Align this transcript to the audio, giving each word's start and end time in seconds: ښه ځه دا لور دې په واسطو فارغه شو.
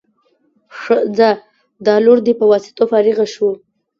ښه 0.79 0.97
ځه 1.17 1.29
دا 1.85 1.95
لور 2.05 2.19
دې 2.25 2.33
په 2.39 2.45
واسطو 2.51 2.83
فارغه 2.91 3.25
شو. 3.33 3.49